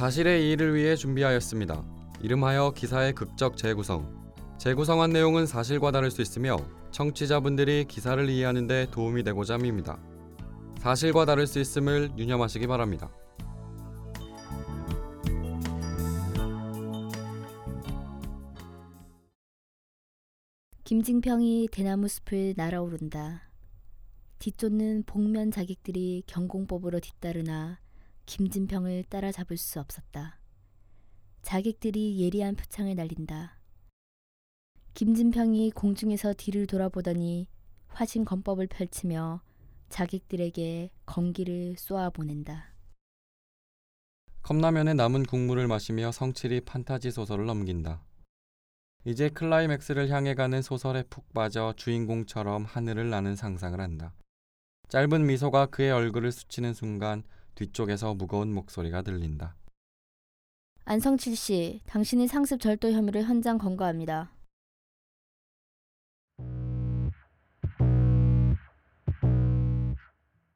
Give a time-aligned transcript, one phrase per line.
[0.00, 1.84] 사실의 이의를 위해 준비하였습니다.
[2.22, 4.32] 이름하여 기사의 극적 재구성.
[4.56, 6.56] 재구성한 내용은 사실과 다를 수 있으며
[6.90, 10.00] 청취자분들이 기사를 이해하는 데 도움이 되고자 합니다.
[10.78, 13.10] 사실과 다를 수 있음을 유념하시기 바랍니다.
[20.84, 23.50] 김진평이 대나무 숲을 날아오른다.
[24.38, 27.80] 뒤쫓는 복면 자객들이 경공법으로 뒤따르나
[28.30, 30.38] 김진평을 따라잡을 수 없었다.
[31.42, 33.58] 자객들이 예리한 표창을 날린다.
[34.94, 37.48] 김진평이 공중에서 뒤를 돌아보더니
[37.88, 39.42] 화신 건법을 펼치며
[39.88, 42.72] 자객들에게 건기를 쏘아 보낸다.
[44.42, 48.00] 컵라면에 남은 국물을 마시며 성칠이 판타지 소설을 넘긴다.
[49.06, 54.14] 이제 클라이맥스를 향해 가는 소설에 푹 빠져 주인공처럼 하늘을 나는 상상을 한다.
[54.86, 57.24] 짧은 미소가 그의 얼굴을 스치는 순간
[57.60, 59.54] 뒤쪽에서 무거운 목소리가 들린다.
[60.86, 64.32] 안성칠 씨, 당신이 상습 절도 혐의로 현장 검거합니다.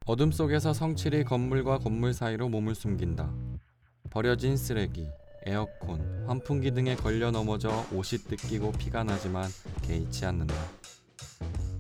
[0.07, 3.31] 어둠 속에서 성칠이 건물과 건물 사이로 몸을 숨긴다.
[4.11, 5.07] 버려진 쓰레기,
[5.45, 9.51] 에어컨, 환풍기 등에 걸려 넘어져 옷이 뜯기고 피가 나지만
[9.83, 10.55] 개의치 않는다.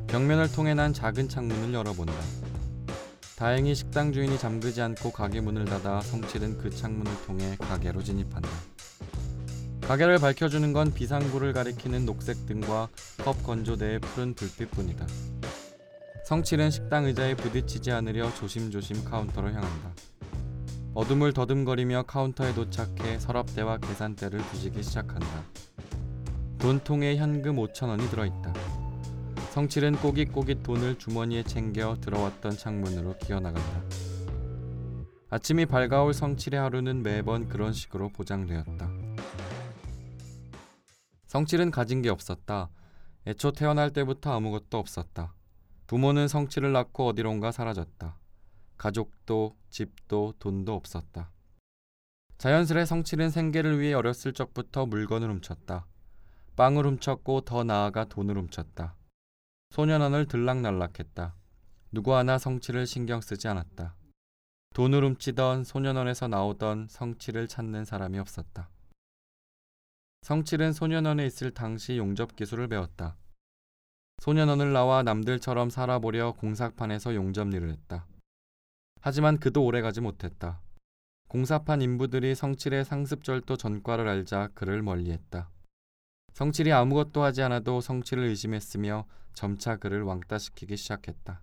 [0.06, 2.12] 벽면을 통해 난 작은 창문을 열어본다.
[3.44, 8.48] 다행히 식당 주인이 잠그지 않고 가게 문을 닫아 성칠은 그 창문을 통해 가게로 진입한다.
[9.82, 12.88] 가게를 밝혀주는 건 비상구를 가리키는 녹색 등과
[13.22, 15.06] 컵 건조대의 푸른 불빛뿐이다.
[16.24, 19.92] 성칠은 식당 의자에 부딪히지 않으려 조심조심 카운터로 향한다.
[20.94, 25.44] 어둠을 더듬거리며 카운터에 도착해 서랍대와 계산대를 뒤지기 시작한다.
[26.60, 28.83] 돈통에 현금 5천 원이 들어있다.
[29.54, 33.84] 성칠은 꼬깃꼬깃 돈을 주머니에 챙겨 들어왔던 창문으로 기어나간다.
[35.30, 38.90] 아침이 밝아올 성칠의 하루는 매번 그런 식으로 보장되었다.
[41.26, 42.68] 성칠은 가진 게 없었다.
[43.28, 45.32] 애초 태어날 때부터 아무것도 없었다.
[45.86, 48.18] 부모는 성칠을 낳고 어디론가 사라졌다.
[48.76, 51.30] 가족도 집도 돈도 없었다.
[52.38, 55.86] 자연스레 성칠은 생계를 위해 어렸을 적부터 물건을 훔쳤다.
[56.56, 58.96] 빵을 훔쳤고 더 나아가 돈을 훔쳤다.
[59.74, 61.34] 소년원을 들락날락했다.
[61.90, 63.96] 누구 하나 성칠을 신경 쓰지 않았다.
[64.72, 68.70] 돈을 훔치던 소년원에서 나오던 성칠을 찾는 사람이 없었다.
[70.22, 73.16] 성칠은 소년원에 있을 당시 용접 기술을 배웠다.
[74.20, 78.06] 소년원을 나와 남들처럼 살아보려 공사판에서 용접 일을 했다.
[79.00, 80.60] 하지만 그도 오래가지 못했다.
[81.26, 85.50] 공사판 인부들이 성칠의 상습절도 전과를 알자 그를 멀리했다.
[86.34, 89.04] 성칠이 아무것도 하지 않아도 성칠을 의심했으며
[89.34, 91.42] 점차 그를 왕따시키기 시작했다.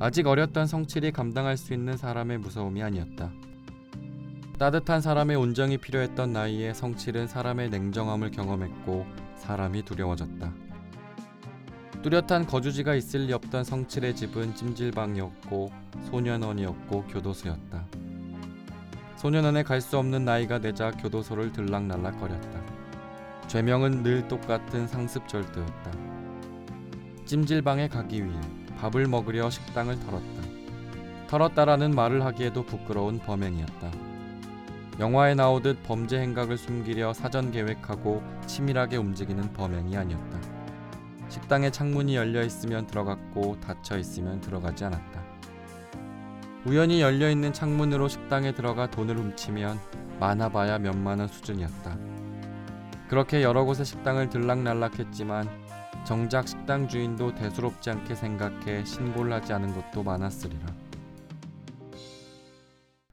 [0.00, 3.32] 아직 어렸던 성칠이 감당할 수 있는 사람의 무서움이 아니었다.
[4.58, 10.52] 따뜻한 사람의 온정이 필요했던 나이에 성칠은 사람의 냉정함을 경험했고 사람이 두려워졌다.
[12.02, 15.70] 뚜렷한 거주지가 있을 리 없던 성칠의 집은 찜질방이었고
[16.10, 17.86] 소년원이었고 교도소였다.
[19.16, 22.57] 소년원에 갈 수 없는 나이가 되자 교도소를 들락날락거렸다.
[23.48, 25.90] 죄명은 늘 똑같은 상습 절도였다.
[27.24, 28.40] 찜질방에 가기 위해
[28.78, 30.42] 밥을 먹으려 식당을 털었다.
[31.28, 33.90] 털었다라는 말을 하기에도 부끄러운 범행이었다.
[35.00, 40.38] 영화에 나오듯 범죄 행각을 숨기려 사전 계획하고 치밀하게 움직이는 범행이 아니었다.
[41.30, 45.22] 식당에 창문이 열려 있으면 들어갔고 닫혀 있으면 들어가지 않았다.
[46.66, 49.78] 우연히 열려 있는 창문으로 식당에 들어가 돈을 훔치면
[50.20, 52.17] 많아봐야 몇만 원 수준이었다.
[53.08, 55.48] 그렇게 여러 곳의 식당을 들락날락했지만
[56.04, 60.66] 정작 식당 주인도 대수롭지 않게 생각해 신고를 하지 않은 것도 많았으리라.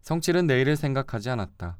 [0.02, 1.78] 성칠은 내일을 생각하지 않았다.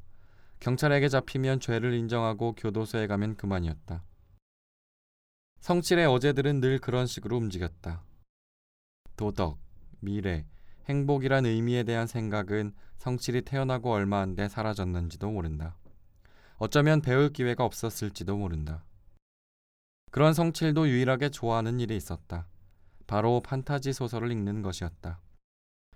[0.60, 4.02] 경찰에게 잡히면 죄를 인정하고 교도소에 가면 그만이었다.
[5.60, 8.02] 성칠의 어제들은 늘 그런 식으로 움직였다.
[9.16, 9.58] 도덕,
[10.00, 10.46] 미래,
[10.88, 15.76] 행복이란 의미에 대한 생각은 성칠이 태어나고 얼마 안 돼 사라졌는지도 모른다.
[16.58, 18.82] 어쩌면 배울 기회가 없었을지도 모른다.
[20.10, 22.46] 그런 성칠도 유일하게 좋아하는 일이 있었다.
[23.06, 25.20] 바로 판타지 소설을 읽는 것이었다.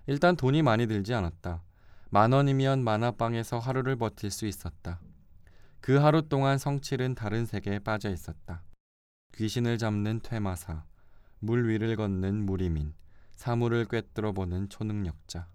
[0.05, 1.63] 일단 돈이 많이 들지 않았다.
[2.09, 4.99] 만 원이면 만화방에서 하루를 버틸 수 있었다.
[5.79, 8.61] 그 하루 동안 성칠은 다른 세계에 빠져 있었다.
[9.33, 10.83] 귀신을 잡는 퇴마사,
[11.39, 12.93] 물 위를 걷는 무리민,
[13.31, 15.47] 사물을 꿰뚫어 보는 초능력자.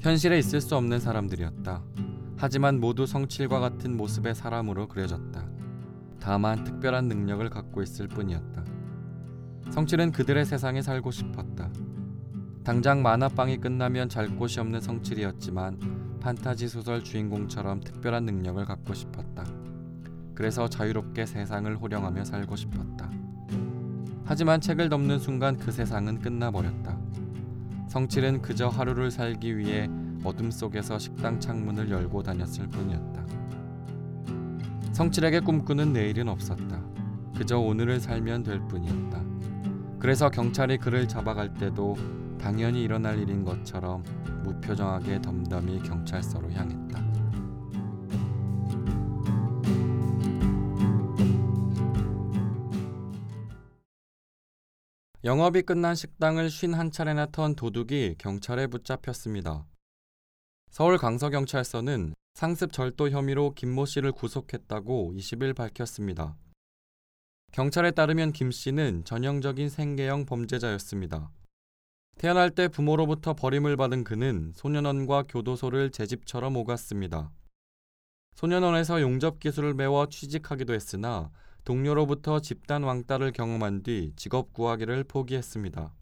[0.00, 2.11] 현실에 있을 수 없는 사람들이었다.
[2.42, 5.46] 하지만 모두 성칠과 같은 모습의 사람으로 그려졌다.
[6.18, 8.64] 다만 특별한 능력을 갖고 있을 뿐이었다.
[9.70, 11.70] 성칠은 그들의 세상에 살고 싶었다.
[12.64, 19.44] 당장 만화방이 끝나면 잘 곳이 없는 성칠이었지만 판타지 소설 주인공처럼 특별한 능력을 갖고 싶었다.
[20.34, 23.08] 그래서 자유롭게 세상을 호령하며 살고 싶었다.
[24.24, 26.98] 하지만 책을 덮는 순간 그 세상은 끝나버렸다.
[27.86, 29.88] 성칠은 그저 하루를 살기 위해
[30.24, 33.26] 어둠 속에서 식당 창문을 열고 다녔을 뿐이었다.
[34.92, 36.82] 성칠에게 꿈꾸는 내일은 없었다.
[37.36, 39.22] 그저 오늘을 살면 될 뿐이었다.
[39.98, 41.96] 그래서 경찰이 그를 잡아갈 때도
[42.38, 44.02] 당연히 일어날 일인 것처럼
[44.42, 47.02] 무표정하게 덤덤히 경찰서로 향했다.
[55.24, 59.64] 영업이 끝난 식당을 51차례나 턴 도둑이 경찰에 붙잡혔습니다.
[60.72, 66.34] 서울 강서경찰서는 상습 절도 혐의로 김모 씨를 구속했다고 20일 밝혔습니다.
[67.52, 71.30] 경찰에 따르면 김 씨는 전형적인 생계형 범죄자였습니다.
[72.16, 77.30] 태어날 때 부모로부터 버림을 받은 그는 소년원과 교도소를 제 집처럼 오갔습니다.
[78.34, 81.30] 소년원에서 용접 기술을 배워 취직하기도 했으나
[81.66, 85.94] 동료로부터 집단 왕따를 경험한 뒤 직업 구하기를 포기했습니다.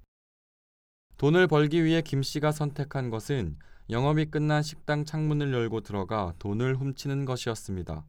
[1.16, 3.58] 돈을 벌기 위해 김 씨가 선택한 것은
[3.90, 8.04] 영업이 끝난 식당 창문을 열고 들어가 돈을 훔치는 것이었습니다.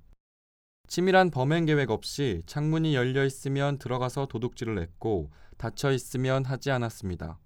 [0.88, 7.39] 치밀한 범행 계획 없이 창문이 열려 있으면 들어가서 도둑질을 했고 닫혀 있으면 하지 않았습니다.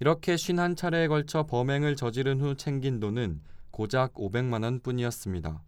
[0.00, 5.62] 이렇게 51차례에 걸쳐 범행을 저지른 후 챙긴 돈은 고작 500만 원 뿐이었습니다.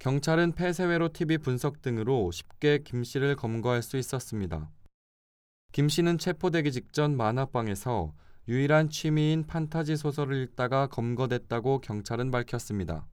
[0.00, 4.70] 경찰은 폐쇄회로 TV 분석 등으로 쉽게 김 씨를 검거할 수 있었습니다.
[5.72, 8.12] 김 씨는 체포되기 직전 만화방에서
[8.46, 13.06] 유일한 취미인 판타지 소설을 읽다가 검거됐다고 경찰은 밝혔습니다.